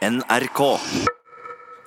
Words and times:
NRK. 0.00 0.60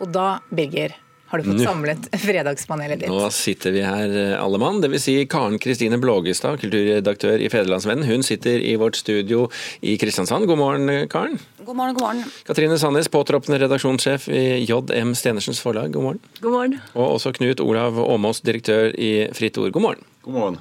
Og 0.03 0.09
da, 0.13 0.37
Birger, 0.53 0.93
har 1.31 1.41
du 1.41 1.47
fått 1.47 1.57
Nå. 1.57 1.65
samlet 1.65 2.09
fredagspanelet 2.25 3.01
ditt. 3.01 3.09
Nå 3.09 3.29
sitter 3.33 3.73
vi 3.73 3.81
her 3.81 4.13
eh, 4.13 4.35
alle 4.37 4.59
mann, 4.61 4.81
dvs. 4.83 5.07
Si 5.07 5.15
Karen 5.29 5.57
Kristine 5.61 5.97
Blågestad, 6.01 6.59
kulturredaktør 6.61 7.41
i 7.41 7.49
Federlandsvennen. 7.49 8.05
Hun 8.05 8.25
sitter 8.25 8.61
i 8.61 8.75
vårt 8.77 8.99
studio 8.99 9.47
i 9.81 9.95
Kristiansand. 9.97 10.45
God 10.49 10.61
morgen, 10.61 10.93
Karen. 11.09 11.39
God 11.65 11.75
morgen, 11.75 11.93
god 11.93 12.03
morgen. 12.03 12.23
Katrine 12.43 12.77
Sandnes, 12.79 13.07
påtroppende 13.07 13.57
redaksjonssjef 13.61 14.25
i 14.29 14.65
JM 14.67 15.13
Stenersens 15.15 15.61
Forlag. 15.63 15.93
God 15.93 16.03
morgen. 16.03 16.19
God 16.41 16.51
morgen. 16.51 16.73
Og 16.91 17.13
også 17.15 17.31
Knut 17.37 17.61
Olav 17.63 17.99
Åmås, 18.03 18.41
direktør 18.43 18.89
i 18.99 19.29
Fritt 19.31 19.57
Ord. 19.57 19.71
God 19.71 19.81
morgen. 19.85 20.01
God 20.25 20.33
morgen. 20.33 20.57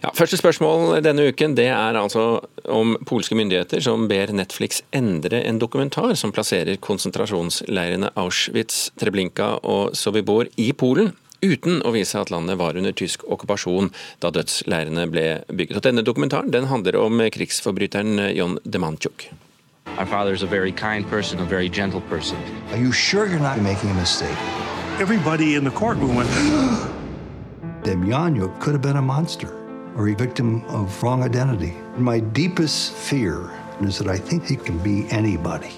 Ja, 0.00 0.12
første 0.16 0.38
spørsmål 0.40 1.02
denne 1.04 1.26
uken 1.28 1.56
det 1.58 1.66
er 1.68 1.98
altså 2.00 2.40
om 2.64 2.94
polske 3.08 3.36
myndigheter 3.36 3.82
som 3.84 4.06
ber 4.08 4.32
Netflix 4.32 4.80
endre 4.96 5.42
en 5.44 5.60
dokumentar 5.60 6.14
som 6.16 6.32
plasserer 6.32 6.80
konsentrasjonsleirene 6.80 8.14
Auschwitz, 8.16 8.88
Treblinka 8.96 9.58
og 9.60 9.96
Sobibor 9.96 10.48
i 10.56 10.70
Polen. 10.72 11.12
Uten 11.44 11.82
å 11.84 11.92
vise 11.92 12.16
at 12.18 12.32
landet 12.32 12.56
var 12.58 12.78
under 12.78 12.96
tysk 12.96 13.26
okkupasjon 13.28 13.92
da 14.24 14.32
dødsleirene 14.32 15.04
ble 15.12 15.26
bygget. 15.52 15.76
Og 15.76 15.84
denne 15.90 16.06
dokumentaren 16.06 16.56
den 16.56 16.70
handler 16.72 16.96
om 17.02 17.20
krigsforbryteren 17.36 18.30
John 18.32 18.56
Demanchuk. 18.64 19.28
My 19.98 20.04
father 20.04 20.32
is 20.32 20.44
a 20.44 20.46
very 20.46 20.70
kind 20.70 21.04
person, 21.08 21.40
a 21.40 21.44
very 21.44 21.68
gentle 21.68 22.00
person. 22.02 22.38
Are 22.70 22.76
you 22.76 22.92
sure 22.92 23.26
you're 23.26 23.40
not 23.40 23.60
making 23.60 23.90
a 23.90 23.94
mistake? 23.94 24.38
Everybody 25.00 25.56
in 25.56 25.64
the 25.64 25.72
courtroom 25.72 26.14
went, 26.14 26.28
Demjanjuk 27.82 28.60
could 28.60 28.74
have 28.74 28.80
been 28.80 28.98
a 28.98 29.02
monster 29.02 29.52
or 29.96 30.08
a 30.08 30.14
victim 30.14 30.64
of 30.66 31.02
wrong 31.02 31.24
identity. 31.24 31.74
My 31.96 32.20
deepest 32.20 32.92
fear 32.92 33.50
is 33.80 33.98
that 33.98 34.06
I 34.06 34.18
think 34.18 34.46
he 34.46 34.54
can 34.54 34.78
be 34.78 35.10
anybody. 35.10 35.72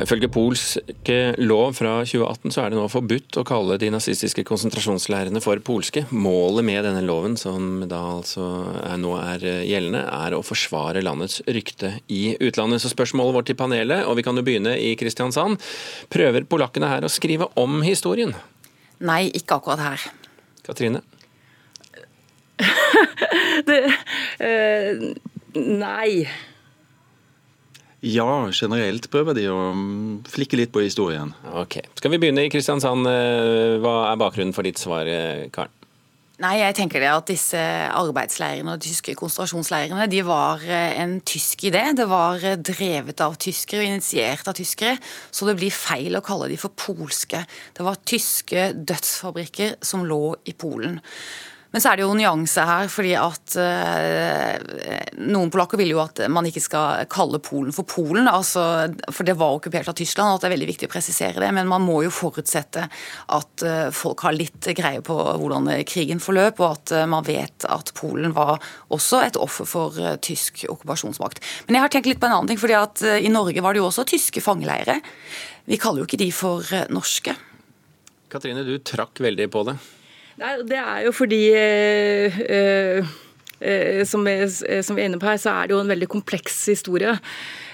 Ifølge 0.00 0.30
polsk 0.32 1.10
lov 1.42 1.74
fra 1.76 1.98
2018 2.08 2.54
så 2.54 2.62
er 2.62 2.72
det 2.72 2.78
nå 2.78 2.86
forbudt 2.88 3.36
å 3.40 3.44
kalle 3.46 3.76
de 3.80 3.90
nazistiske 3.92 4.44
konsentrasjonsleirene 4.48 5.42
for 5.44 5.60
polske. 5.64 6.06
Målet 6.10 6.64
med 6.64 6.86
denne 6.88 7.02
loven, 7.04 7.36
som 7.40 7.82
da 7.90 8.00
altså 8.16 8.46
er, 8.80 8.96
nå 9.02 9.12
er 9.20 9.44
gjeldende, 9.68 10.02
er 10.08 10.36
å 10.36 10.42
forsvare 10.46 11.04
landets 11.04 11.42
rykte 11.48 11.98
i 12.08 12.36
utlandet. 12.40 12.80
Så 12.80 12.92
spørsmålet 12.94 13.36
vårt 13.36 13.50
til 13.52 13.58
panelet, 13.60 14.06
og 14.08 14.16
vi 14.16 14.24
kan 14.24 14.40
jo 14.40 14.46
begynne 14.46 14.76
i 14.80 14.94
Kristiansand, 15.00 15.60
prøver 16.12 16.48
polakkene 16.48 16.88
her 16.90 17.04
å 17.04 17.12
skrive 17.12 17.50
om 17.60 17.82
historien? 17.84 18.32
Nei, 19.04 19.26
ikke 19.36 19.60
akkurat 19.60 19.84
her. 19.84 20.10
Katrine? 20.66 21.04
Det, 23.68 23.76
uh, 24.40 25.04
nei. 25.56 26.24
Ja, 28.00 28.48
generelt 28.56 29.10
prøver 29.12 29.36
de 29.36 29.44
å 29.52 29.58
mm, 29.76 30.22
flikke 30.32 30.56
litt 30.56 30.72
på 30.72 30.80
historien. 30.80 31.34
Ok. 31.52 31.82
Skal 32.00 32.14
vi 32.14 32.20
begynne 32.22 32.46
i 32.46 32.52
Kristiansand? 32.52 33.04
Eh, 33.10 33.76
Hva 33.82 33.94
er 34.08 34.20
bakgrunnen 34.20 34.56
for 34.56 34.64
ditt 34.64 34.80
svar, 34.80 35.08
eh, 35.08 35.50
Karen? 35.52 35.74
Nei, 36.40 36.54
jeg 36.62 36.72
tenker 36.78 37.02
det 37.04 37.10
at 37.12 37.28
disse 37.28 37.60
arbeidsleirene 37.92 38.72
og 38.72 38.80
de 38.80 38.88
tyske 38.88 39.12
konsentrasjonsleirene 39.18 40.06
de 40.08 40.22
var 40.24 40.64
eh, 40.64 40.96
en 41.02 41.18
tysk 41.20 41.66
idé. 41.68 41.82
Det 41.92 42.08
var 42.08 42.40
drevet 42.56 43.20
av 43.20 43.36
tyskere 43.36 43.84
og 43.84 43.90
initiert 43.90 44.48
av 44.48 44.56
tyskere, 44.56 44.96
så 45.28 45.50
det 45.50 45.58
blir 45.60 45.74
feil 45.74 46.16
å 46.16 46.24
kalle 46.24 46.48
de 46.48 46.56
for 46.62 46.72
polske. 46.72 47.44
Det 47.76 47.84
var 47.84 48.00
tyske 48.08 48.70
dødsfabrikker 48.80 49.76
som 49.84 50.08
lå 50.08 50.38
i 50.48 50.56
Polen. 50.56 50.96
Men 51.70 51.82
så 51.82 51.92
er 51.92 52.00
det 52.00 52.02
jo 52.02 52.14
nyanse 52.18 52.64
her, 52.66 52.88
fordi 52.90 53.12
at 53.14 53.54
eh, 53.62 55.10
noen 55.22 55.52
polakker 55.54 55.78
vil 55.78 55.92
jo 55.92 56.00
at 56.02 56.18
man 56.32 56.48
ikke 56.48 56.62
skal 56.64 57.04
kalle 57.10 57.38
Polen 57.44 57.74
for 57.74 57.86
Polen, 57.86 58.26
altså, 58.26 58.64
for 59.14 59.26
det 59.26 59.36
var 59.38 59.58
okkupert 59.58 59.92
av 59.92 59.98
Tyskland, 59.98 60.32
og 60.32 60.38
at 60.38 60.44
det 60.44 60.50
er 60.50 60.54
veldig 60.56 60.70
viktig 60.72 60.88
å 60.90 60.92
presisere 60.92 61.44
det. 61.44 61.52
Men 61.54 61.70
man 61.70 61.84
må 61.86 62.00
jo 62.06 62.10
forutsette 62.14 62.88
at 63.36 63.66
eh, 63.66 63.86
folk 63.94 64.26
har 64.26 64.34
litt 64.34 64.70
greie 64.74 65.02
på 65.06 65.14
hvordan 65.14 65.70
krigen 65.86 66.22
forløp, 66.22 66.58
og 66.58 66.80
at 66.80 66.94
eh, 66.96 67.06
man 67.10 67.26
vet 67.28 67.68
at 67.70 67.94
Polen 67.98 68.34
var 68.34 68.58
også 68.90 69.22
et 69.28 69.38
offer 69.38 69.68
for 69.68 70.00
eh, 70.02 70.18
tysk 70.22 70.64
okkupasjonsmakt. 70.70 71.42
Men 71.68 71.78
jeg 71.78 71.86
har 71.86 71.94
tenkt 71.94 72.10
litt 72.10 72.22
på 72.22 72.26
en 72.26 72.36
annen 72.40 72.50
ting, 72.50 72.60
fordi 72.60 72.78
at 72.78 73.06
eh, 73.06 73.22
i 73.22 73.30
Norge 73.32 73.62
var 73.62 73.76
det 73.76 73.84
jo 73.84 73.86
også 73.92 74.08
tyske 74.10 74.42
fangeleirer. 74.42 74.98
Vi 75.70 75.78
kaller 75.78 76.02
jo 76.02 76.10
ikke 76.10 76.20
de 76.20 76.30
for 76.34 76.66
eh, 76.74 76.88
norske. 76.90 77.36
Katrine, 78.30 78.66
du 78.66 78.76
trakk 78.82 79.22
veldig 79.22 79.50
på 79.54 79.66
det. 79.70 79.78
Det 80.40 80.76
er 80.78 81.04
jo 81.04 81.12
fordi 81.12 81.40
øh, 81.52 82.36
eh, 83.60 84.04
som, 84.08 84.24
vi, 84.24 84.36
som 84.82 84.96
vi 84.96 85.02
er 85.02 85.10
inne 85.10 85.20
på 85.20 85.28
her, 85.28 85.40
så 85.40 85.52
er 85.52 85.68
det 85.68 85.74
jo 85.74 85.80
en 85.82 85.90
veldig 85.92 86.08
kompleks 86.08 86.62
historie. 86.72 87.18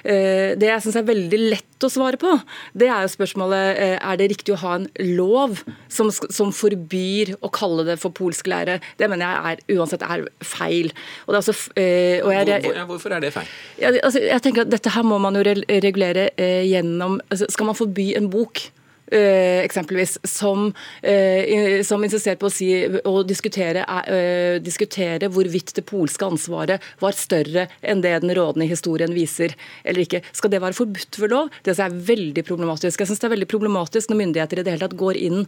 Det 0.06 0.62
jeg 0.62 0.82
syns 0.84 0.96
er 1.00 1.06
veldig 1.06 1.38
lett 1.50 1.82
å 1.82 1.88
svare 1.90 2.18
på, 2.20 2.30
det 2.78 2.86
er 2.86 3.02
jo 3.02 3.10
spørsmålet 3.10 3.80
er 3.96 4.18
det 4.20 4.28
riktig 4.30 4.52
å 4.54 4.58
ha 4.60 4.76
en 4.78 4.84
lov 5.16 5.64
som, 5.90 6.12
som 6.12 6.52
forbyr 6.54 7.32
å 7.42 7.50
kalle 7.50 7.82
det 7.88 7.96
for 7.98 8.14
polsk 8.14 8.46
leire. 8.52 8.76
Det 9.00 9.08
mener 9.10 9.26
jeg 9.26 9.56
er, 9.56 9.64
uansett 9.74 10.04
er 10.06 10.22
feil. 10.46 10.92
Er 11.26 11.40
altså, 11.40 11.56
eh, 11.74 12.22
og 12.22 12.30
jeg, 12.36 12.62
Hvor, 12.68 12.78
hvorfor 12.92 13.16
er 13.16 13.26
det 13.26 13.32
feil? 13.34 13.50
Jeg, 13.82 13.98
altså, 13.98 14.22
jeg 14.22 14.46
tenker 14.46 14.62
at 14.62 14.70
Dette 14.76 14.94
her 14.94 15.10
må 15.10 15.18
man 15.18 15.34
jo 15.34 15.42
regulere 15.42 16.28
gjennom 16.38 17.18
altså, 17.26 17.50
Skal 17.50 17.66
man 17.72 17.78
forby 17.78 18.12
en 18.14 18.30
bok? 18.30 18.62
Eh, 19.12 19.64
eksempelvis, 19.64 20.18
som, 20.24 20.72
eh, 21.02 21.82
som 21.82 22.04
insisterer 22.04 22.38
på 22.40 22.48
å 22.48 22.52
si 22.52 22.70
å 22.86 23.22
diskutere, 23.26 23.84
eh, 24.06 24.58
diskutere 24.60 25.30
hvorvidt 25.32 25.74
det 25.74 25.86
polske 25.86 26.26
ansvaret 26.26 26.82
var 27.00 27.12
større 27.12 27.68
enn 27.82 28.02
det 28.02 28.20
den 28.20 28.34
rådende 28.34 28.68
historien 28.68 29.12
viser, 29.14 29.54
eller 29.84 30.02
ikke. 30.02 30.22
Skal 30.32 30.50
det 30.50 30.60
være 30.60 30.78
forbudt 30.78 31.18
ved 31.18 31.30
lov? 31.30 31.50
Det 31.62 31.78
er 31.78 31.90
veldig 31.90 32.44
problematisk. 32.44 33.00
Jeg 33.00 33.08
synes 33.08 33.20
det 33.20 33.30
er 33.30 33.36
veldig 33.36 33.50
problematisk 33.50 34.10
når 34.10 34.22
myndigheter 34.22 34.58
i 34.58 34.62
det 34.62 34.72
hele 34.74 34.88
tatt 34.88 34.98
går 34.98 35.16
inn 35.16 35.46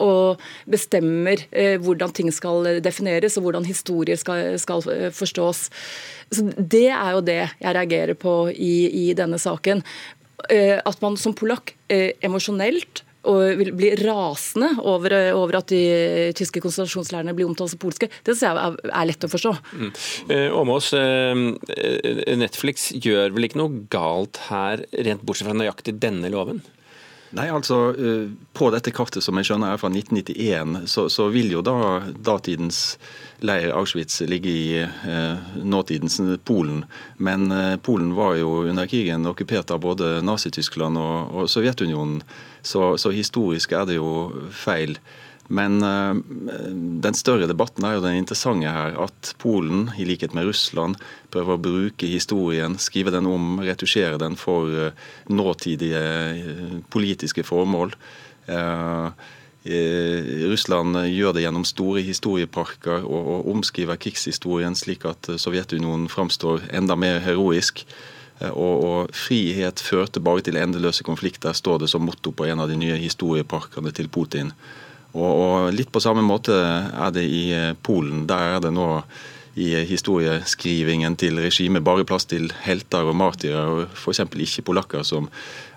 og 0.00 0.40
bestemmer 0.68 1.40
hvordan 1.82 2.12
ting 2.12 2.30
skal 2.32 2.80
defineres, 2.80 3.36
og 3.36 3.44
hvordan 3.46 3.64
historier 3.64 4.16
skal, 4.16 4.58
skal 4.58 4.82
forstås. 5.12 5.70
Så 6.30 6.42
Det 6.56 6.88
er 6.90 7.12
jo 7.14 7.22
det 7.22 7.38
jeg 7.60 7.74
reagerer 7.76 8.14
på 8.18 8.50
i, 8.50 9.08
i 9.10 9.14
denne 9.14 9.38
saken. 9.38 9.82
Eh, 10.50 10.78
At 10.84 11.02
man 11.02 11.16
som 11.20 11.34
polakk 11.36 11.74
eh, 11.92 12.12
emosjonelt 12.24 13.02
og 13.26 13.58
vil 13.58 13.72
bli 13.74 13.88
rasende 13.98 14.68
over, 14.86 15.10
eh, 15.16 15.32
over 15.34 15.58
at 15.58 15.72
de 15.72 15.80
tyske 16.38 16.62
konsentrasjonsleirene 16.62 17.34
blir 17.34 17.48
omtalt 17.48 17.72
som 17.72 17.80
polske, 17.82 18.06
det 18.22 18.36
synes 18.36 18.44
jeg 18.46 18.60
er, 18.62 18.76
er 18.86 19.08
lett 19.10 19.26
å 19.26 19.32
forstå. 19.32 19.54
Mm. 19.74 19.90
Åmås, 20.60 20.92
Netflix 22.38 22.92
gjør 22.94 23.34
vel 23.34 23.48
ikke 23.48 23.60
noe 23.64 23.82
galt 23.90 24.38
her, 24.46 24.84
rent 25.08 25.26
bortsett 25.26 25.48
fra 25.48 25.58
nøyaktig 25.58 25.96
denne 26.02 26.30
loven? 26.30 26.62
Nei, 27.34 27.48
altså, 27.50 27.90
eh, 27.98 28.30
På 28.52 28.70
dette 28.70 28.92
kartet 28.94 29.24
som 29.24 29.36
jeg 29.38 29.48
skjønner 29.48 29.74
er 29.74 29.80
fra 29.80 29.90
1991, 29.90 30.86
så, 30.90 31.08
så 31.10 31.26
vil 31.34 31.50
jo 31.50 31.62
da 31.64 32.04
datidens 32.14 32.96
leir 33.44 33.74
Auschwitz 33.76 34.22
ligge 34.30 34.52
i 34.52 34.78
eh, 34.80 35.48
nåtidens 35.58 36.20
Polen. 36.46 36.84
Men 37.18 37.50
eh, 37.52 37.76
Polen 37.82 38.14
var 38.16 38.36
jo 38.38 38.62
under 38.70 38.86
krigen 38.86 39.26
okkupert 39.26 39.74
av 39.74 39.82
både 39.84 40.20
Nazi-Tyskland 40.24 40.98
og, 41.02 41.34
og 41.34 41.50
Sovjetunionen, 41.50 42.22
så, 42.62 42.94
så 42.98 43.12
historisk 43.14 43.74
er 43.76 43.86
det 43.90 43.98
jo 43.98 44.10
feil. 44.54 44.96
Men 45.48 45.82
eh, 45.82 46.14
den 47.02 47.14
større 47.14 47.46
debatten 47.46 47.84
er 47.86 47.96
jo 47.96 48.02
den 48.04 48.18
interessante 48.18 48.70
her, 48.72 48.96
at 49.06 49.34
Polen, 49.42 49.90
i 49.98 50.06
likhet 50.08 50.34
med 50.34 50.48
Russland, 50.48 50.98
prøver 51.34 51.54
å 51.54 51.62
bruke 51.62 52.10
historien, 52.10 52.78
skrive 52.82 53.14
den 53.14 53.28
om, 53.30 53.60
retusjere 53.62 54.18
den 54.22 54.38
for 54.40 54.70
eh, 54.70 55.06
nåtidige 55.30 56.02
eh, 56.02 56.78
politiske 56.90 57.46
formål. 57.46 57.94
Russland 59.66 60.94
gjør 61.10 61.32
det 61.34 61.42
gjennom 61.42 61.64
store 61.66 62.04
historieparker 62.06 63.02
og, 63.02 63.30
og 63.32 63.48
omskriver 63.50 63.98
krigshistorien 63.98 64.78
slik 64.78 65.02
at 65.10 65.26
Sovjetunionen 65.42 66.06
framstår 66.06 66.68
enda 66.70 66.94
mer 66.94 67.18
heroisk. 67.24 67.82
Og, 68.52 68.84
og 68.86 69.16
frihet 69.18 69.82
førte 69.82 70.22
bare 70.22 70.44
til 70.46 70.60
endeløse 70.60 71.02
konflikter, 71.02 71.56
står 71.58 71.82
det 71.82 71.90
som 71.90 72.06
motto 72.06 72.30
på 72.30 72.46
en 72.46 72.62
av 72.62 72.70
de 72.70 72.78
nye 72.78 73.00
historieparkene 73.02 73.90
til 73.96 74.06
Putin. 74.06 74.54
Og, 75.16 75.30
og 75.30 75.72
litt 75.74 75.90
på 75.92 76.02
samme 76.04 76.24
måte 76.24 76.54
er 76.56 77.14
det 77.14 77.24
i 77.24 77.46
eh, 77.56 77.72
Polen. 77.86 78.26
Der 78.28 78.56
er 78.56 78.62
det 78.64 78.74
nå 78.76 78.90
i 79.56 79.70
historieskrivingen 79.88 81.16
til 81.16 81.40
regimet 81.40 81.84
bare 81.84 82.04
plass 82.04 82.28
til 82.28 82.50
helter 82.66 83.08
og 83.08 83.16
martyrer, 83.16 83.70
og 83.72 83.96
f.eks. 83.96 84.20
ikke 84.28 84.66
polakker 84.68 85.06
som 85.06 85.30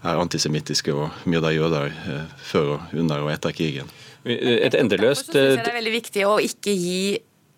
er 0.03 0.19
antisemittiske 0.19 0.91
og 0.91 1.23
myrder 1.23 1.55
jøder 1.55 1.87
eh, 1.87 2.25
før, 2.43 2.75
og 2.75 2.99
under 2.99 3.23
og 3.23 3.31
etter 3.31 3.55
krigen. 3.55 3.87
Et 4.27 4.75
endeløst 4.75 5.31
Derfor 5.31 5.31
synes 5.31 5.55
jeg 5.55 5.59
eh, 5.59 5.63
det 5.63 5.71
er 5.71 5.79
veldig 5.79 5.95
viktig 5.95 6.25
å 6.27 6.35
ikke 6.43 6.75
gi 6.75 7.01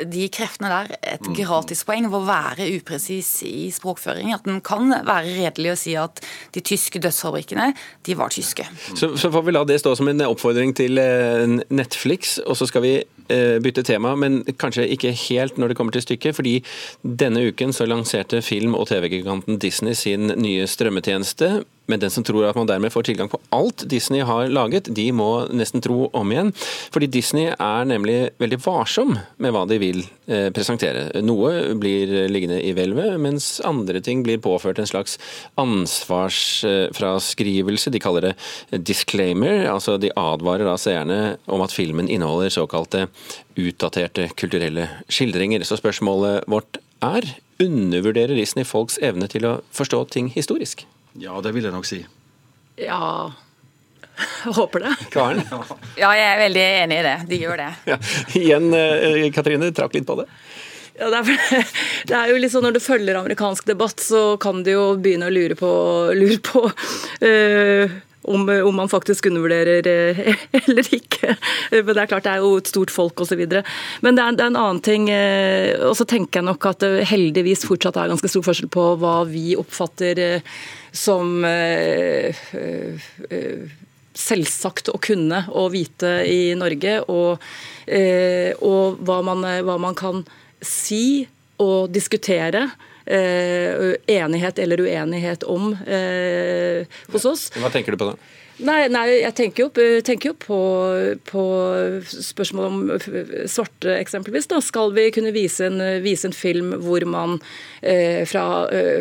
de 0.07 0.27
kreftene 0.33 0.71
der 0.71 0.95
et 1.15 1.29
gratispoeng 1.37 2.07
ved 2.09 2.17
å 2.19 2.27
være 2.27 2.67
upresis 2.77 3.29
i 3.47 3.69
språkføring. 3.73 4.33
At 4.35 4.47
en 4.49 4.61
kan 4.65 4.91
være 4.91 5.35
redelig 5.37 5.73
å 5.73 5.79
si 5.79 5.95
at 5.99 6.21
de 6.55 6.63
tyske 6.65 7.01
dødsfabrikkene, 7.03 7.71
de 8.07 8.17
var 8.17 8.33
tyske. 8.33 8.65
Så, 8.93 9.13
så 9.19 9.31
får 9.33 9.47
vi 9.47 9.55
la 9.55 9.63
det 9.67 9.81
stå 9.81 9.95
som 9.99 10.09
en 10.11 10.25
oppfordring 10.27 10.75
til 10.77 11.01
eh, 11.01 11.57
Netflix, 11.73 12.37
og 12.45 12.57
så 12.59 12.67
skal 12.69 12.85
vi 12.85 12.93
eh, 13.01 13.57
bytte 13.63 13.85
tema, 13.87 14.13
men 14.19 14.41
kanskje 14.61 14.87
ikke 14.95 15.13
helt 15.27 15.59
når 15.61 15.71
det 15.71 15.79
kommer 15.79 15.95
til 15.95 16.05
stykket. 16.05 16.35
fordi 16.35 16.57
denne 17.01 17.45
uken 17.49 17.73
så 17.75 17.87
lanserte 17.89 18.41
film- 18.45 18.77
og 18.77 18.87
TV-giganten 18.91 19.59
Disney 19.61 19.97
sin 19.97 20.31
nye 20.37 20.67
strømmetjeneste. 20.67 21.61
Men 21.89 21.99
den 21.99 22.11
som 22.13 22.23
tror 22.23 22.45
at 22.47 22.55
man 22.55 22.67
dermed 22.69 22.93
får 22.93 23.03
tilgang 23.09 23.29
på 23.31 23.39
alt 23.55 23.83
Disney 23.89 24.21
har 24.25 24.49
laget, 24.53 24.89
de 24.95 25.11
må 25.15 25.47
nesten 25.51 25.81
tro 25.83 26.09
om 26.17 26.31
igjen. 26.31 26.53
Fordi 26.93 27.07
Disney 27.11 27.47
er 27.51 27.85
nemlig 27.89 28.29
veldig 28.41 28.59
varsom 28.63 29.17
med 29.41 29.51
hva 29.55 29.63
de 29.69 29.77
vil 29.81 29.99
eh, 30.27 30.49
presentere. 30.53 31.21
Noe 31.25 31.75
blir 31.81 32.07
liggende 32.31 32.59
i 32.63 32.73
hvelvet, 32.77 33.19
mens 33.21 33.61
andre 33.67 34.01
ting 34.03 34.23
blir 34.25 34.39
påført 34.43 34.79
en 34.79 34.89
slags 34.89 35.13
ansvarsfraskrivelse. 35.61 37.91
De 37.91 37.99
kaller 38.03 38.21
det 38.29 38.35
disclaimer. 38.87 39.55
altså 39.73 39.91
De 39.99 40.15
advarer 40.15 40.65
da 40.69 40.75
seerne 40.79 41.19
om 41.51 41.61
at 41.65 41.75
filmen 41.75 42.09
inneholder 42.11 42.49
såkalte 42.53 42.99
utdaterte 43.59 44.23
kulturelle 44.39 44.85
skildringer. 45.11 45.59
Så 45.67 45.75
spørsmålet 45.81 46.35
vårt 46.51 46.73
er 47.01 47.23
undervurderer 47.61 48.37
Disney 48.37 48.65
folks 48.65 48.97
evne 49.03 49.27
til 49.31 49.45
å 49.45 49.59
forstå 49.75 50.05
ting 50.13 50.31
historisk? 50.33 50.85
Ja, 51.19 51.39
det 51.43 51.51
vil 51.55 51.67
jeg 51.67 51.75
nok 51.75 51.87
si. 51.87 52.03
Ja 52.79 53.31
jeg 54.21 54.55
håper 54.57 54.85
det. 54.85 54.91
Karen? 55.13 55.41
Ja, 55.99 56.11
jeg 56.17 56.27
er 56.27 56.41
veldig 56.43 56.65
enig 56.83 56.99
i 56.99 57.05
det. 57.05 57.15
De 57.29 57.39
gjør 57.41 57.61
det. 57.61 57.69
Ja. 57.89 57.97
Igjen, 58.37 58.69
eh, 58.75 59.25
Katrine, 59.33 59.71
trakk 59.75 59.95
litt 59.97 60.07
på 60.07 60.19
det. 60.21 60.27
Ja, 60.99 61.09
det, 61.09 61.21
er, 61.23 61.65
det, 62.09 62.13
er, 62.13 62.29
jo 62.29 62.37
litt 62.37 62.51
sånn 62.53 62.65
Når 62.67 62.75
du 62.75 62.83
følger 62.83 63.17
amerikansk 63.17 63.65
debatt, 63.65 64.03
så 64.03 64.35
kan 64.41 64.61
du 64.65 64.73
jo 64.73 64.85
begynne 65.01 65.31
å 65.31 65.33
lure 65.33 65.55
på, 65.57 65.71
lure 66.13 66.37
på 66.45 66.61
uh, 66.67 67.95
om, 68.29 68.43
om, 68.45 68.75
man 68.75 68.91
faktisk 68.91 69.31
undervurderer 69.31 69.87
uh, 69.87 70.43
eller 70.59 70.91
ikke. 70.93 71.37
Men 71.71 71.89
det 71.95 72.03
er 72.03 72.11
klart 72.11 72.27
det 72.27 72.35
er 72.35 72.43
jo 72.43 72.51
et 72.59 72.69
stort 72.69 72.93
folk 72.93 73.23
osv. 73.23 73.41
Men 73.41 74.19
det 74.19 74.27
er, 74.27 74.37
det 74.37 74.45
er, 74.45 74.51
en 74.51 74.59
annen 74.59 74.83
ting. 74.85 75.07
Uh, 75.09 75.87
og 75.89 75.95
så 75.97 76.05
tenker 76.05 76.41
jeg 76.41 76.49
nok 76.51 76.69
at 76.69 76.83
det 76.83 77.07
heldigvis 77.09 77.65
fortsatt 77.69 77.97
er 77.97 78.11
ganske 78.13 78.29
stor 78.29 78.45
forskjell 78.45 78.69
på 78.75 78.85
hva 79.01 79.23
vi 79.31 79.55
oppfatter 79.57 80.21
som 80.91 81.43
selvsagt 84.17 84.91
å 84.91 84.99
kunne 85.01 85.45
og 85.55 85.71
vite 85.75 86.21
i 86.27 86.53
Norge, 86.57 86.99
og, 87.11 87.41
eh, 87.87 88.51
og 88.59 89.01
hva, 89.05 89.21
man, 89.25 89.45
hva, 89.65 89.77
man, 89.81 89.95
kan 89.97 90.25
si 90.61 91.27
og 91.61 91.91
diskutere. 91.93 92.69
Eh, 93.01 93.97
enighet 94.13 94.59
eller 94.61 94.83
uenighet 94.85 95.41
om 95.49 95.71
eh, 95.89 96.85
hos 97.11 97.25
oss. 97.25 97.47
Hva 97.57 97.71
tenker 97.73 97.95
du 97.95 97.99
på 97.99 98.11
da? 98.11 98.13
Nei, 98.61 98.83
nei, 98.93 99.07
jeg 99.23 99.33
tenker 99.39 99.63
jo, 99.65 99.87
tenker 100.05 100.29
jo 100.29 100.35
på, 100.37 100.59
på 101.25 101.45
spørsmål 102.05 102.67
om 102.67 102.77
svarte, 103.49 103.95
eksempelvis. 103.97 104.45
Da. 104.51 104.61
Skal 104.61 104.93
vi 104.93 105.07
kunne 105.15 105.33
vise 105.33 105.65
en, 105.65 105.81
vise 106.05 106.29
en 106.29 106.37
film 106.37 106.75
hvor 106.85 107.03
man 107.09 107.39
eh, 107.81 108.21
fra, 108.29 108.45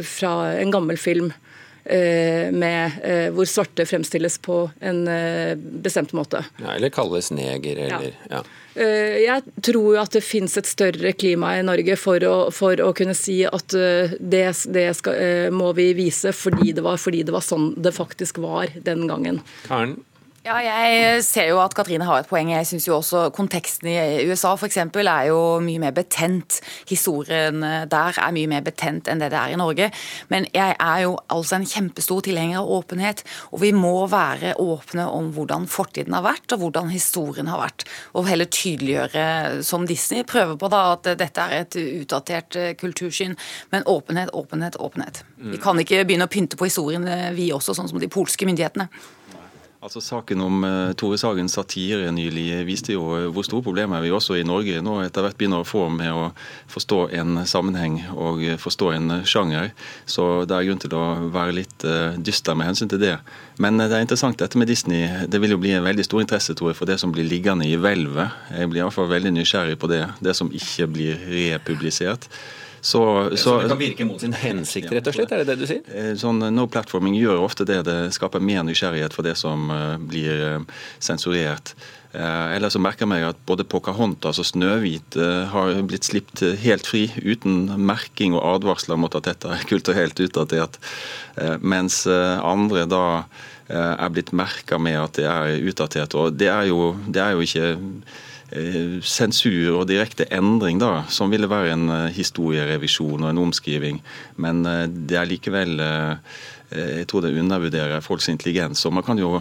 fra, 0.09 0.35
en 0.57 0.73
gammel 0.73 0.99
film 0.99 1.29
Eh, 1.31 1.70
med, 1.85 2.99
eh, 3.05 3.29
hvor 3.35 3.49
svarte 3.49 3.87
fremstilles 3.89 4.39
på 4.45 4.63
en 4.81 5.05
eh, 5.09 5.55
bestemt 5.57 6.13
måte. 6.17 6.45
Ja, 6.61 6.75
eller 6.75 6.93
kalles 6.95 7.31
neger, 7.35 7.85
eller 7.87 8.11
ja. 8.13 8.41
ja. 8.41 8.43
Jeg 8.81 9.43
tror 9.67 9.97
jo 9.97 9.99
at 9.99 10.15
det 10.15 10.23
finnes 10.23 10.53
et 10.57 10.69
større 10.71 11.11
klima 11.19 11.57
i 11.59 11.65
Norge 11.67 11.97
for 11.99 12.23
å, 12.25 12.35
for 12.55 12.79
å 12.81 12.93
kunne 12.97 13.17
si 13.19 13.41
at 13.45 13.75
det, 13.75 14.45
det 14.71 14.85
skal, 14.97 15.51
må 15.53 15.73
vi 15.77 15.89
vise 15.99 16.31
fordi 16.33 16.71
det, 16.79 16.85
var, 16.87 17.01
fordi 17.03 17.25
det 17.27 17.35
var 17.35 17.43
sånn 17.45 17.73
det 17.83 17.91
faktisk 17.97 18.39
var 18.41 18.71
den 18.87 19.09
gangen. 19.11 19.43
Karen, 19.67 19.99
ja, 20.41 20.55
jeg 20.65 21.21
ser 21.27 21.51
jo 21.51 21.59
at 21.61 21.75
Katrine 21.77 22.07
har 22.09 22.23
et 22.23 22.29
poeng. 22.31 22.49
Jeg 22.49 22.65
syns 22.65 22.87
jo 22.89 22.95
også 22.97 23.27
konteksten 23.37 23.91
i 23.93 23.97
USA 24.25 24.55
f.eks. 24.57 24.79
er 24.81 25.27
jo 25.29 25.41
mye 25.61 25.83
mer 25.83 25.93
betent. 25.93 26.63
Historien 26.89 27.61
der 27.61 28.17
er 28.17 28.33
mye 28.33 28.49
mer 28.49 28.65
betent 28.65 29.11
enn 29.13 29.21
det 29.21 29.29
det 29.35 29.37
er 29.37 29.53
i 29.53 29.59
Norge. 29.61 29.91
Men 30.33 30.49
jeg 30.57 30.79
er 30.81 31.03
jo 31.05 31.19
altså 31.29 31.59
en 31.59 31.69
kjempestor 31.69 32.25
tilhenger 32.25 32.63
av 32.63 32.73
åpenhet. 32.79 33.21
Og 33.53 33.61
vi 33.67 33.75
må 33.77 34.07
være 34.09 34.55
åpne 34.57 35.11
om 35.13 35.29
hvordan 35.37 35.69
fortiden 35.69 36.17
har 36.17 36.25
vært, 36.25 36.49
og 36.57 36.65
hvordan 36.65 36.89
historien 36.89 37.53
har 37.53 37.61
vært. 37.61 37.85
Og 38.17 38.33
heller 38.33 38.49
tydeliggjøre, 38.49 39.61
som 39.67 39.85
Disney 39.85 40.25
prøver 40.25 40.57
på, 40.57 40.73
da, 40.73 40.83
at 40.97 41.13
dette 41.21 41.47
er 41.51 41.67
et 41.67 41.81
utdatert 42.01 42.57
eh, 42.57 42.73
kultursyn. 42.81 43.37
Men 43.77 43.85
åpenhet, 43.85 44.33
åpenhet, 44.33 44.81
åpenhet. 44.81 45.21
Vi 45.37 45.61
kan 45.61 45.77
ikke 45.85 46.07
begynne 46.09 46.25
å 46.25 46.33
pynte 46.33 46.57
på 46.57 46.73
historien, 46.73 47.05
vi 47.37 47.53
også, 47.53 47.77
sånn 47.77 47.93
som 47.93 48.01
de 48.01 48.09
polske 48.09 48.49
myndighetene. 48.49 48.89
Altså 49.81 50.03
Saken 50.05 50.43
om 50.45 50.59
uh, 50.61 50.91
Tore 50.93 51.17
Sagens 51.17 51.55
satire 51.57 52.11
nylig 52.13 52.67
viste 52.69 52.93
jo 52.93 53.07
uh, 53.17 53.31
hvor 53.33 53.47
store 53.47 53.65
problemer 53.65 54.03
vi 54.05 54.11
også 54.13 54.37
i 54.37 54.45
Norge 54.45 54.83
nå 54.85 54.99
etter 55.01 55.25
hvert 55.25 55.39
begynner 55.41 55.63
å 55.63 55.69
få 55.69 55.87
med 55.95 56.13
å 56.13 56.27
forstå 56.69 56.99
en 57.17 57.41
sammenheng 57.49 57.97
og 58.13 58.45
uh, 58.45 58.59
forstå 58.61 58.91
en 58.99 59.15
sjanger. 59.25 59.73
Så 60.05 60.45
det 60.45 60.59
er 60.59 60.69
grunn 60.69 60.85
til 60.85 60.99
å 60.99 61.07
være 61.33 61.57
litt 61.63 61.89
dyster 62.21 62.59
med 62.61 62.69
hensyn 62.69 62.93
til 62.93 63.01
det. 63.01 63.15
Men 63.57 63.81
det 63.81 63.89
er 63.89 64.05
interessant 64.05 64.37
dette 64.43 64.61
med 64.61 64.69
Disney. 64.69 65.09
Det 65.33 65.41
vil 65.41 65.57
jo 65.57 65.63
bli 65.63 65.73
en 65.73 65.89
veldig 65.89 66.05
stor 66.05 66.21
interesse 66.27 66.53
tror 66.59 66.75
jeg, 66.75 66.81
for 66.83 66.91
det 66.91 67.01
som 67.01 67.17
blir 67.17 67.25
liggende 67.25 67.65
i 67.65 67.79
hvelvet. 67.81 68.37
Jeg 68.53 68.69
blir 68.69 68.85
iallfall 68.85 69.09
veldig 69.09 69.33
nysgjerrig 69.39 69.81
på 69.81 69.89
det. 69.89 70.05
Det 70.21 70.37
som 70.37 70.53
ikke 70.53 70.93
blir 70.93 71.25
republisert. 71.33 72.29
Så, 72.81 73.31
så, 73.37 73.59
det 73.61 73.69
kan 73.69 73.79
virke 73.79 74.05
mot 74.09 74.21
sin 74.21 74.33
hensikt, 74.33 74.91
rett 74.95 75.09
og 75.11 75.17
slett? 75.17 75.33
Er 75.35 75.43
det 75.43 75.53
det 75.53 75.61
du 75.61 75.69
sier? 75.69 75.87
Eh, 75.93 76.13
sånn 76.19 76.41
No 76.55 76.67
platforming 76.71 77.17
gjør 77.19 77.43
ofte 77.45 77.67
det. 77.69 77.83
Det 77.89 77.99
skaper 78.17 78.43
mer 78.45 78.65
nysgjerrighet 78.65 79.17
for 79.17 79.27
det 79.27 79.37
som 79.41 79.69
eh, 79.75 79.97
blir 80.01 80.45
eh, 80.47 80.85
sensurert. 80.99 81.75
Eller 82.11 82.73
så 82.75 82.81
merker 82.83 83.05
jeg 83.05 83.11
meg 83.13 83.23
at 83.23 83.43
både 83.47 83.63
Pocahontas 83.71 84.41
og 84.43 84.47
Snøhvit 84.49 85.15
har 85.53 85.77
blitt 85.87 86.09
slippt 86.09 86.41
helt 86.59 86.89
fri, 86.91 87.05
uten 87.23 87.69
merking 87.87 88.35
og 88.35 88.43
advarsler 88.57 88.99
mot 88.99 89.15
at 89.15 89.29
dette 89.29 89.47
er 89.55 89.63
kulturelt 89.71 90.19
utdatert. 90.19 90.81
Mens 91.63 92.01
andre 92.11 92.83
da 92.91 93.05
er 93.71 94.11
blitt 94.11 94.35
merka 94.35 94.81
med 94.83 94.99
at 94.99 95.21
det 95.21 95.29
er 95.31 95.71
utdatert. 95.71 96.19
Og 96.19 96.35
det 96.35 96.51
er 96.51 96.67
jo, 96.73 96.97
det 97.07 97.23
er 97.23 97.39
jo 97.39 97.47
ikke 97.47 97.71
Eh, 97.77 98.40
sensur 99.07 99.77
og 99.79 99.89
direkte 99.91 100.27
endring, 100.35 100.81
da, 100.83 101.05
som 101.09 101.31
ville 101.31 101.51
være 101.51 101.75
en 101.75 101.91
eh, 101.95 102.07
historierevisjon 102.17 103.23
og 103.23 103.31
en 103.31 103.43
omskriving. 103.47 104.01
Men 104.43 104.65
eh, 104.67 104.87
det 104.89 105.19
er 105.19 105.31
likevel 105.31 105.79
Jeg 106.71 107.07
tror 107.11 107.25
det 107.25 107.35
undervurderer 107.35 108.01
folks 108.01 108.29
intelligens. 108.29 108.85
og 108.87 108.93
man 108.93 109.03
kan 109.03 109.19
jo 109.19 109.41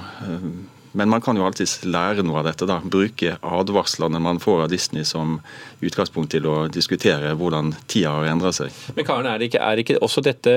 men 0.92 1.10
man 1.10 1.22
kan 1.22 1.38
jo 1.38 1.46
alltids 1.46 1.84
lære 1.86 2.24
noe 2.26 2.40
av 2.40 2.48
dette. 2.48 2.66
da, 2.66 2.80
Bruke 2.82 3.38
advarslene 3.46 4.20
man 4.20 4.40
får 4.42 4.64
av 4.64 4.70
Disney 4.70 5.06
som 5.06 5.40
utgangspunkt 5.86 6.32
til 6.32 6.48
å 6.50 6.68
diskutere 6.68 7.36
hvordan 7.38 7.76
tida 7.86 8.16
har 8.18 8.32
endra 8.32 8.52
seg. 8.52 8.74
Men 8.96 9.06
Karen, 9.06 9.30
er 9.30 9.38
det 9.38 9.52
ikke, 9.52 9.62
er 9.62 9.84
ikke 9.84 10.00
også 10.02 10.26
dette 10.26 10.56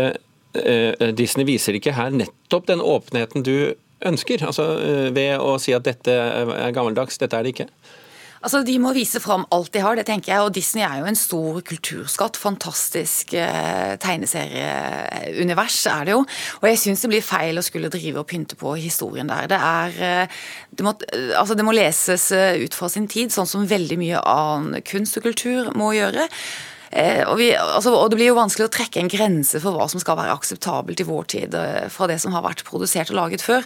eh, 0.56 1.12
Disney 1.12 1.44
viser 1.44 1.76
ikke 1.76 1.92
her 1.92 2.10
nettopp 2.10 2.66
den 2.72 2.80
åpenheten 2.80 3.44
du 3.44 3.74
ønsker? 4.00 4.46
Altså 4.48 4.70
eh, 4.80 5.10
Ved 5.12 5.36
å 5.36 5.58
si 5.60 5.76
at 5.76 5.84
dette 5.84 6.16
er 6.16 6.72
gammeldags, 6.72 7.20
dette 7.20 7.36
er 7.36 7.44
det 7.44 7.52
ikke? 7.52 7.68
Altså, 8.42 8.62
De 8.66 8.74
må 8.82 8.90
vise 8.96 9.20
fram 9.22 9.44
alt 9.54 9.70
de 9.74 9.82
har, 9.84 9.96
det 9.98 10.06
tenker 10.08 10.32
jeg. 10.32 10.42
Og 10.42 10.54
Disney 10.54 10.82
er 10.82 10.98
jo 11.00 11.08
en 11.10 11.18
stor 11.18 11.60
kulturskatt. 11.66 12.38
Fantastisk 12.42 13.36
eh, 13.38 13.94
tegneserieunivers 14.02 15.78
er 15.92 16.08
det 16.08 16.16
jo. 16.16 16.24
Og 16.60 16.66
jeg 16.70 16.80
syns 16.82 17.04
det 17.04 17.12
blir 17.12 17.26
feil 17.26 17.60
å 17.60 17.64
skulle 17.66 17.92
drive 17.92 18.22
og 18.22 18.28
pynte 18.32 18.58
på 18.58 18.74
historien 18.80 19.30
der. 19.30 19.46
Det 19.52 19.60
er 19.60 20.02
eh, 20.08 20.42
det 20.72 20.86
må, 20.86 20.96
altså, 21.38 21.54
det 21.58 21.66
må 21.66 21.76
leses 21.76 22.30
eh, 22.34 22.58
ut 22.64 22.74
fra 22.74 22.90
sin 22.90 23.06
tid, 23.10 23.30
sånn 23.34 23.48
som 23.48 23.68
veldig 23.68 24.00
mye 24.00 24.26
annen 24.26 24.82
kunst 24.86 25.20
og 25.20 25.28
kultur 25.30 25.70
må 25.78 25.92
gjøre. 25.94 26.26
Eh, 26.92 27.22
og, 27.24 27.38
vi, 27.40 27.48
altså, 27.56 27.94
og, 27.96 28.10
Det 28.10 28.18
blir 28.18 28.28
jo 28.28 28.36
vanskelig 28.36 28.66
å 28.68 28.72
trekke 28.72 29.00
en 29.00 29.10
grense 29.10 29.60
for 29.62 29.72
hva 29.76 29.86
som 29.88 30.00
skal 30.02 30.18
være 30.18 30.34
akseptabelt 30.36 31.00
i 31.00 31.06
vår 31.08 31.28
tid 31.32 31.54
eh, 31.56 31.86
fra 31.92 32.08
det 32.10 32.18
som 32.20 32.34
har 32.36 32.44
vært 32.44 32.64
produsert 32.68 33.12
og 33.14 33.16
laget 33.16 33.44
før. 33.44 33.64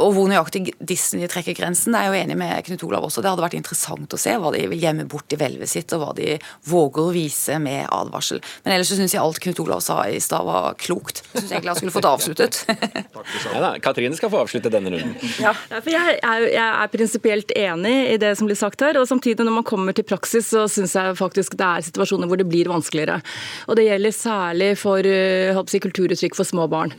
Og 0.00 0.14
hvor 0.16 0.30
nøyaktig 0.30 0.72
Disney 0.80 1.28
trekker 1.30 1.56
grensen, 1.58 1.92
det 1.92 2.00
er 2.00 2.08
jeg 2.08 2.14
jo 2.14 2.22
enig 2.22 2.38
med 2.40 2.64
Knut 2.68 2.86
Olav 2.88 3.08
også. 3.08 3.20
Det 3.20 3.28
hadde 3.32 3.44
vært 3.44 3.58
interessant 3.58 4.16
å 4.16 4.20
se 4.20 4.36
hva 4.40 4.54
de 4.54 4.64
vil 4.72 4.86
gjemme 4.86 5.04
bort 5.10 5.36
i 5.36 5.38
hvelvet 5.40 5.68
sitt, 5.68 5.92
og 5.92 6.04
hva 6.04 6.14
de 6.16 6.38
våger 6.70 7.02
å 7.04 7.12
vise 7.12 7.58
med 7.60 7.84
advarsel. 7.92 8.40
Men 8.64 8.76
ellers 8.76 8.92
så 8.92 8.98
syns 9.00 9.16
jeg 9.16 9.22
alt 9.22 9.42
Knut 9.44 9.60
Olav 9.66 9.84
sa 9.84 10.00
i 10.08 10.20
stad 10.22 10.48
var 10.48 10.72
klokt. 10.80 11.22
Jeg 11.34 11.44
syns 11.44 11.52
egentlig 11.52 11.74
han 11.74 11.80
skulle 11.82 11.96
fått 11.98 12.08
avsluttet. 12.08 12.62
ja, 12.72 13.60
da, 13.60 13.74
Katrine 13.84 14.16
skal 14.16 14.32
få 14.32 14.42
avslutte 14.46 14.72
denne 14.72 14.94
runden. 14.94 15.12
Ja, 15.42 15.52
for 15.74 15.92
jeg 15.92 16.16
er, 16.22 16.48
jeg 16.48 16.64
er 16.70 16.92
prinsipielt 16.92 17.52
enig 17.58 17.94
i 18.14 18.18
det 18.22 18.32
som 18.38 18.48
blir 18.48 18.58
sagt 18.58 18.80
her. 18.80 18.96
og 19.00 19.08
Samtidig, 19.10 19.44
når 19.44 19.58
man 19.60 19.68
kommer 19.68 19.96
til 19.96 20.06
praksis, 20.08 20.48
så 20.54 20.64
syns 20.70 20.96
jeg 20.96 21.16
faktisk 21.20 21.58
det 21.60 21.68
er 21.68 21.86
situasjoner 21.90 22.30
hvor 22.30 22.40
det 22.40 22.48
blir 22.48 22.61
blir 22.62 22.72
vanskeligere. 22.72 23.20
Og 23.68 23.76
Det 23.76 23.88
gjelder 23.88 24.16
særlig 24.16 24.72
for 24.80 25.06
eh, 25.06 25.62
si, 25.68 25.82
kulturuttrykk 25.82 26.38
for 26.38 26.48
små 26.48 26.68
barn. 26.70 26.96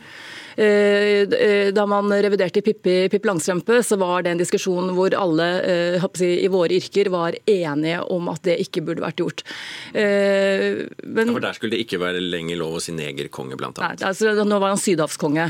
Da 0.54 1.86
man 1.90 2.12
reviderte 2.14 2.62
Pippi, 2.62 3.08
Pippi 3.10 3.26
Langstrømpe, 3.26 3.80
så 3.82 3.98
var 3.98 4.22
det 4.22 4.36
en 4.36 4.38
diskusjon 4.44 4.92
hvor 4.94 5.16
alle 5.18 5.48
si, 6.14 6.28
i 6.46 6.50
våre 6.54 6.78
yrker 6.78 7.10
var 7.10 7.34
enige 7.50 8.04
om 8.14 8.30
at 8.30 8.44
det 8.46 8.60
ikke 8.62 8.84
burde 8.86 9.02
vært 9.02 9.18
gjort. 9.18 9.42
Men, 9.96 10.94
ja, 10.94 11.26
for 11.32 11.42
der 11.42 11.58
skulle 11.58 11.74
det 11.74 11.88
ikke 11.88 11.98
være 12.04 12.22
lenger 12.22 12.62
lov 12.62 12.78
å 12.78 12.84
si 12.86 12.94
negerkonge, 12.94 13.58
blant 13.58 13.82
annet? 13.82 14.04
Nei, 14.06 14.12
altså, 14.12 14.46
nå 14.46 14.62
var 14.62 14.76
han 14.76 14.84
sydhavskonge. 14.84 15.50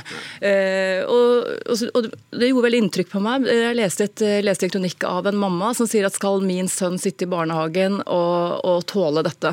Og, 1.12 1.52
og, 1.52 1.86
og, 1.92 2.12
det 2.40 2.54
gjorde 2.54 2.68
veldig 2.70 2.84
inntrykk 2.86 3.12
på 3.12 3.26
meg. 3.28 3.52
Jeg 3.52 3.76
leste, 3.82 4.08
et, 4.08 4.28
leste 4.48 4.70
en 4.70 4.78
kronikk 4.78 5.04
av 5.10 5.28
en 5.28 5.44
mamma 5.44 5.74
som 5.76 5.90
sier 5.90 6.08
at 6.08 6.16
skal 6.16 6.40
min 6.48 6.72
sønn 6.72 6.96
sitte 7.02 7.28
i 7.28 7.34
barnehagen 7.36 8.00
og, 8.06 8.64
og 8.64 8.86
tåle 8.88 9.26
dette? 9.28 9.52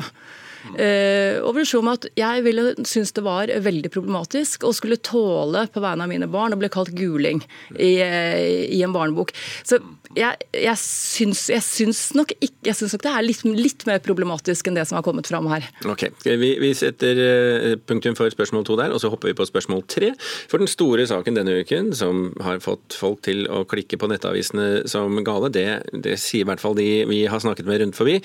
Eh, 0.77 1.39
og 1.41 1.57
at 1.91 2.05
Jeg 2.17 2.43
ville 2.45 2.73
synes 2.85 3.11
det 3.11 3.23
var 3.23 3.47
veldig 3.47 3.91
problematisk 3.91 4.63
å 4.63 4.73
skulle 4.75 4.97
tåle 4.97 5.65
på 5.71 5.81
vegne 5.81 6.05
av 6.05 6.11
mine 6.11 6.29
barn 6.31 6.53
å 6.53 6.59
bli 6.59 6.69
kalt 6.69 6.93
guling 6.95 7.41
i, 7.77 7.97
i 7.97 8.81
en 8.83 8.93
barnebok. 8.93 9.33
Så 9.63 9.79
jeg, 10.17 10.47
jeg, 10.55 10.77
syns, 10.79 11.45
jeg, 11.51 11.63
syns, 11.63 12.01
nok 12.17 12.33
ikke, 12.37 12.67
jeg 12.67 12.77
syns 12.77 12.95
nok 12.95 13.05
det 13.05 13.13
er 13.13 13.25
litt, 13.25 13.43
litt, 13.45 13.85
mer 13.87 14.01
problematisk 14.03 14.67
enn 14.67 14.77
det 14.77 14.85
som 14.89 14.97
har 14.99 15.05
kommet 15.05 15.29
fram 15.29 15.47
her. 15.51 15.65
Ok, 15.87 16.07
Vi, 16.25 16.51
vi 16.61 16.71
setter 16.77 17.21
eh, 17.23 17.75
punktum 17.87 18.17
for 18.17 18.31
spørsmål 18.33 18.65
to 18.67 18.77
der, 18.79 18.93
og 18.93 19.01
så 19.03 19.11
hopper 19.11 19.31
vi 19.31 19.37
på 19.37 19.47
spørsmål 19.47 19.85
tre. 19.91 20.11
For 20.51 20.61
den 20.61 20.69
store 20.71 21.07
saken 21.09 21.39
denne 21.39 21.61
uken, 21.63 21.93
som 21.97 22.29
har 22.43 22.61
fått 22.63 22.97
folk 22.97 23.23
til 23.27 23.45
å 23.51 23.63
klikke 23.69 23.99
på 24.01 24.09
nettavisene 24.11 24.83
som 24.91 25.21
gale, 25.25 25.51
det, 25.53 25.67
det 25.93 26.17
sier 26.21 26.45
i 26.45 26.49
hvert 26.49 26.63
fall 26.63 26.77
de 26.77 26.89
vi 27.09 27.23
har 27.31 27.41
snakket 27.43 27.69
med 27.69 27.81
rundt 27.83 27.97
forbi, 27.97 28.19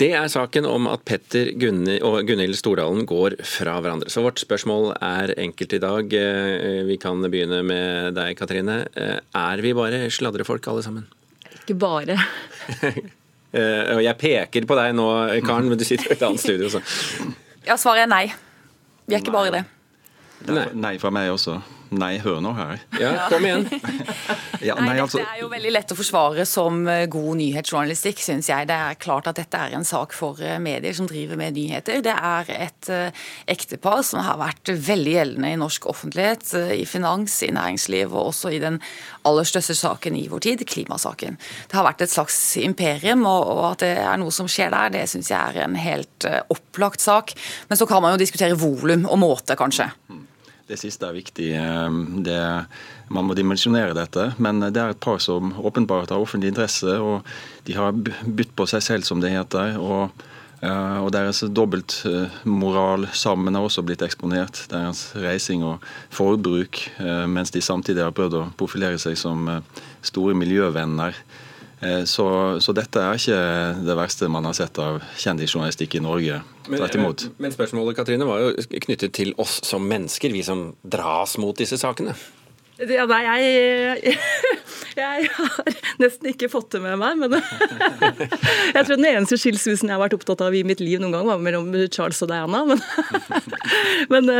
det 0.00 0.12
er 0.18 0.30
saken 0.32 0.66
om 0.68 0.88
at 0.90 1.04
Petter 1.08 1.52
Gunni 1.58 1.81
og 2.04 2.26
Gunhild 2.28 2.56
Stordalen 2.58 3.06
går 3.08 3.36
fra 3.46 3.78
hverandre. 3.82 4.10
Så 4.12 4.22
vårt 4.24 4.40
spørsmål 4.42 4.92
er 4.98 5.32
enkelt 5.40 5.76
i 5.76 5.80
dag. 5.82 6.14
Eh, 6.18 6.82
vi 6.88 6.98
kan 7.00 7.22
begynne 7.24 7.62
med 7.66 8.14
deg, 8.18 8.36
Katrine. 8.38 8.82
Eh, 8.94 9.18
er 9.18 9.62
vi 9.64 9.74
bare 9.76 10.04
sladrefolk 10.12 10.68
alle 10.72 10.84
sammen? 10.86 11.10
Ikke 11.62 11.78
bare. 11.78 12.20
Eh, 13.52 13.98
og 13.98 13.98
jeg 14.00 14.16
peker 14.16 14.64
på 14.64 14.76
deg 14.78 14.94
nå, 14.96 15.06
Karen, 15.44 15.66
men 15.68 15.76
du 15.76 15.82
sitter 15.84 16.08
i 16.08 16.14
et 16.14 16.22
annet 16.24 16.40
studio. 16.40 16.70
Så. 16.72 16.78
Ja, 17.66 17.74
svaret 17.76 18.06
er 18.06 18.08
nei. 18.08 18.22
Vi 19.04 19.12
er 19.12 19.20
ikke 19.20 19.34
bare 19.34 19.50
det. 19.52 19.60
Nei. 20.48 20.64
nei 20.72 20.92
fra 21.02 21.10
meg 21.12 21.28
også. 21.34 21.58
Nei, 21.92 22.14
hør 22.22 22.38
nå 22.40 22.54
her. 22.56 22.80
Ja, 22.96 23.26
kom 23.28 23.44
igjen. 23.44 23.66
ja, 24.68 24.78
nei, 24.80 24.96
altså... 25.02 25.18
Dette 25.20 25.34
er 25.34 25.42
jo 25.42 25.50
veldig 25.52 25.72
lett 25.74 25.92
å 25.92 25.96
forsvare 25.98 26.46
som 26.48 26.86
eh, 26.88 27.04
god 27.12 27.36
nyhetsjournalistikk, 27.36 28.22
syns 28.24 28.48
jeg. 28.48 28.68
Det 28.70 28.78
er 28.88 28.96
klart 29.02 29.28
at 29.28 29.36
dette 29.36 29.60
er 29.60 29.76
en 29.76 29.84
sak 29.84 30.16
for 30.16 30.40
eh, 30.40 30.56
medier 30.62 30.96
som 30.96 31.08
driver 31.10 31.36
med 31.40 31.58
nyheter. 31.58 32.00
Det 32.04 32.14
er 32.14 32.52
et 32.54 32.90
uh, 32.92 33.26
ektepar 33.50 34.00
som 34.08 34.22
har 34.24 34.40
vært 34.40 34.72
veldig 34.72 35.14
gjeldende 35.18 35.52
i 35.52 35.60
norsk 35.60 35.90
offentlighet, 35.92 36.46
uh, 36.56 36.72
i 36.72 36.86
finans, 36.88 37.36
i 37.44 37.52
næringsliv 37.52 38.08
og 38.08 38.30
også 38.30 38.54
i 38.56 38.62
den 38.62 38.80
aller 39.28 39.48
største 39.48 39.76
saken 39.76 40.16
i 40.16 40.24
vår 40.32 40.46
tid, 40.48 40.64
klimasaken. 40.68 41.36
Det 41.68 41.76
har 41.76 41.86
vært 41.90 42.06
et 42.06 42.14
slags 42.14 42.40
imperium, 42.62 43.28
og, 43.28 43.52
og 43.52 43.64
at 43.74 43.84
det 43.84 43.94
er 44.00 44.20
noe 44.22 44.32
som 44.32 44.48
skjer 44.48 44.72
der, 44.72 44.96
det 44.96 45.06
syns 45.12 45.28
jeg 45.34 45.40
er 45.40 45.66
en 45.66 45.76
helt 45.76 46.28
uh, 46.30 46.40
opplagt 46.56 47.04
sak. 47.04 47.36
Men 47.68 47.80
så 47.80 47.90
kan 47.90 48.00
man 48.00 48.16
jo 48.16 48.24
diskutere 48.24 48.56
volum 48.56 49.04
og 49.04 49.20
måte, 49.20 49.60
kanskje. 49.60 49.92
Mm. 50.08 50.21
Det 50.68 50.78
siste 50.80 51.08
er 51.08 51.16
viktig. 51.16 51.48
Ehm, 51.58 52.22
det, 52.26 52.38
man 53.12 53.26
må 53.26 53.36
dimensjonere 53.38 53.96
dette. 53.96 54.30
Men 54.42 54.62
det 54.62 54.78
er 54.78 54.94
et 54.94 55.02
par 55.02 55.18
som 55.22 55.54
åpenbart 55.58 56.12
har 56.14 56.22
offentlig 56.22 56.52
interesse, 56.52 56.98
og 57.00 57.26
de 57.66 57.76
har 57.76 57.96
bytt 57.96 58.54
på 58.56 58.68
seg 58.70 58.84
selv, 58.84 59.08
som 59.08 59.22
det 59.22 59.34
heter. 59.34 59.78
og 59.80 60.10
eh, 60.62 60.98
og 61.02 61.10
Deres 61.14 61.42
dobbeltmoral 61.50 63.08
sammen 63.12 63.58
har 63.58 63.66
også 63.66 63.84
blitt 63.86 64.04
eksponert. 64.06 64.64
Deres 64.72 65.10
reising 65.18 65.66
og 65.66 65.82
forbruk, 66.14 66.84
eh, 67.02 67.26
mens 67.26 67.50
de 67.50 67.64
samtidig 67.64 68.04
har 68.04 68.14
prøvd 68.16 68.38
å 68.38 68.48
profilere 68.56 69.00
seg 69.02 69.18
som 69.18 69.48
eh, 69.50 69.82
store 70.02 70.34
miljøvenner. 70.38 71.18
Eh, 71.82 72.04
så, 72.06 72.26
så, 72.62 72.74
dette 72.76 73.00
er 73.02 73.18
ikke 73.18 73.38
det 73.82 73.96
verste 73.98 74.28
man 74.30 74.46
har 74.46 74.54
sett 74.54 74.78
av 74.78 75.00
kjendisjournalistikk 75.18 75.96
i 75.98 76.04
Norge. 76.04 76.38
Tvert 76.68 76.98
imot. 76.98 77.24
Men, 77.26 77.48
men 77.48 77.56
spørsmålet 77.56 77.98
Katrine, 77.98 78.28
var 78.28 78.44
jo 78.44 78.52
knyttet 78.86 79.14
til 79.18 79.34
oss 79.42 79.58
som 79.66 79.82
mennesker, 79.90 80.30
vi 80.34 80.44
som 80.46 80.70
dras 80.86 81.34
mot 81.42 81.58
disse 81.58 81.80
sakene. 81.80 82.14
Ja, 82.82 83.04
nei, 83.06 83.20
jeg, 83.26 84.14
jeg, 85.00 85.28
har 85.36 85.78
nesten 86.02 86.30
ikke 86.32 86.50
fått 86.52 86.74
det 86.74 86.82
med 86.84 86.98
meg. 87.00 87.20
Men 87.20 87.36
jeg 88.76 88.84
tror 88.84 88.96
den 88.96 89.08
eneste 89.08 89.38
skilsmissen 89.40 89.90
jeg 89.90 89.96
har 89.96 90.02
vært 90.02 90.16
opptatt 90.18 90.44
av 90.44 90.56
i 90.56 90.64
mitt 90.66 90.82
liv 90.82 91.02
noen 91.02 91.14
gang, 91.16 91.26
var 91.28 91.42
mellom 91.42 91.70
Charles 91.92 92.22
og 92.24 92.30
Diana. 92.32 92.64
Men, 92.68 92.82
men, 94.12 94.30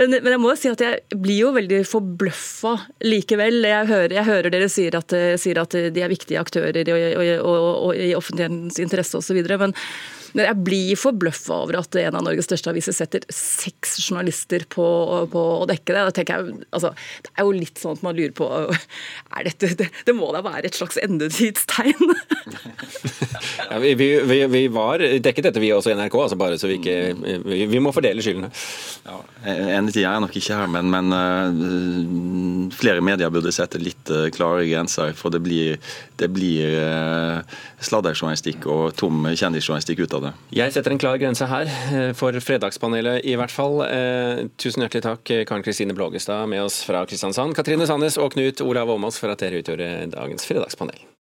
men, 0.00 0.32
jeg 0.32 0.42
må 0.42 0.52
jo 0.52 0.58
si 0.60 0.72
at 0.72 0.84
jeg 0.84 1.20
blir 1.22 1.46
jo 1.46 1.54
veldig 1.56 1.82
forbløffa 1.88 2.74
likevel. 3.06 3.62
Jeg 3.66 3.90
hører, 3.92 4.18
jeg 4.18 4.30
hører 4.30 4.54
dere 4.54 4.70
sier 4.72 4.98
at, 4.98 5.16
sier 5.42 5.62
at, 5.62 5.76
de 5.96 6.04
er 6.04 6.12
viktige 6.12 6.42
aktører 6.42 6.82
i, 6.82 6.86
og, 7.16 7.24
og, 7.40 7.70
og, 7.88 7.90
i 7.96 8.12
offentlighetens 8.18 8.80
interesse 8.82 9.18
osv. 9.20 9.42
Men 9.60 9.74
men 10.36 10.44
jeg 10.44 10.62
blir 10.66 10.98
forbløffa 11.00 11.60
over 11.64 11.78
at 11.80 11.96
en 12.00 12.18
av 12.18 12.24
Norges 12.26 12.48
største 12.48 12.68
aviser 12.68 12.92
setter 12.92 13.24
seks 13.32 13.96
journalister 14.02 14.66
på, 14.72 14.84
på 15.32 15.44
å 15.62 15.66
dekke 15.68 15.94
det. 15.94 16.02
Da 16.10 16.14
tenker 16.18 16.42
jeg, 16.42 16.66
altså, 16.76 16.92
Det 17.24 17.32
er 17.32 17.46
jo 17.48 17.54
litt 17.56 17.80
sånn 17.80 17.96
at 17.96 18.04
man 18.04 18.18
lurer 18.18 18.34
på 18.36 18.48
er 18.52 19.48
dette, 19.48 19.72
det, 19.80 19.88
det 20.06 20.14
må 20.16 20.28
da 20.34 20.42
være 20.44 20.68
et 20.68 20.76
slags 20.76 21.00
endetidstegn? 21.00 22.12
ja, 23.70 23.80
vi, 23.80 23.94
vi, 23.96 24.40
vi, 24.52 24.62
var 24.72 25.00
dekket 25.00 25.48
dette 25.48 25.62
vi 25.62 25.72
også 25.74 25.94
i 25.94 25.96
NRK, 25.96 26.18
altså 26.26 26.38
bare 26.40 26.60
så 26.60 26.70
vi 26.70 26.78
ikke 26.80 26.96
Vi, 27.16 27.64
vi 27.70 27.80
må 27.82 27.92
fordele 27.94 28.22
skyldene. 28.24 28.50
Ja, 29.06 29.16
Endetid 29.46 30.04
er 30.04 30.20
nok 30.22 30.34
ikke 30.36 30.58
her, 30.58 30.68
men, 30.70 30.90
men 30.92 31.12
uh, 31.14 32.68
flere 32.76 33.04
medier 33.04 33.32
burde 33.32 33.54
sette 33.54 33.80
litt 33.80 34.10
uh, 34.12 34.26
klare 34.34 34.66
grenser. 34.68 35.14
For 35.16 35.32
det 35.32 35.40
blir, 35.44 35.80
det 36.20 36.28
blir 36.34 36.76
uh, 36.82 37.58
sladderjournalistikk 37.84 38.66
og 38.72 38.96
tom 38.98 39.24
kjendisjournalistikk 39.32 40.04
ut 40.04 40.18
av 40.18 40.25
det 40.25 40.25
det. 40.26 40.34
Jeg 40.58 40.74
setter 40.74 40.94
en 40.94 41.00
klar 41.00 41.18
grense 41.22 41.48
her, 41.50 41.70
eh, 41.70 42.12
for 42.18 42.36
Fredagspanelet 42.42 43.24
i 43.24 43.36
hvert 43.38 43.54
fall. 43.54 43.80
Eh, 43.86 44.44
tusen 44.58 44.84
hjertelig 44.84 45.06
takk, 45.06 45.24
Karen 45.48 45.66
Kristine 45.66 45.96
Blågestad 45.96 46.48
med 46.50 46.66
oss 46.66 46.82
fra 46.86 47.04
Kristiansand, 47.08 47.56
Katrine 47.56 47.88
Sandnes 47.88 48.18
og 48.18 48.34
Knut 48.36 48.60
Olav 48.66 48.90
Åmås 48.90 49.20
for 49.22 49.32
at 49.32 49.42
dere 49.44 49.62
utgjorde 49.62 50.10
dagens 50.12 50.48
Fredagspanel. 50.48 51.06